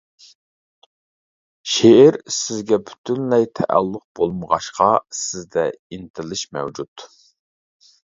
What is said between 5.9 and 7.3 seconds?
ئىنتىلىش مەۋجۇت.